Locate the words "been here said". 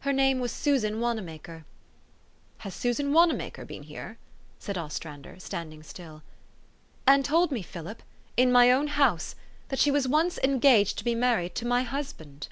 3.64-4.76